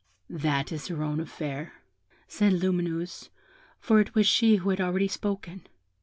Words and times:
'That 0.31 0.71
is 0.71 0.87
her 0.87 1.03
own 1.03 1.19
affair,' 1.19 1.73
said 2.27 2.53
Lumineuse 2.53 3.29
(for 3.79 3.99
it 3.99 4.15
was 4.15 4.25
she 4.25 4.55
who 4.55 4.71
had 4.71 4.81
already 4.81 5.07
spoken). 5.07 5.67